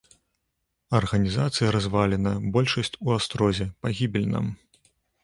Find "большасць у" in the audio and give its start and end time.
2.55-3.13